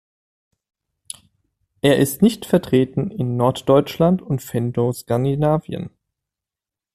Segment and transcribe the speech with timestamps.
[1.83, 5.91] Er ist nicht vertreten in Norddeutschland und Fennoskandinavien.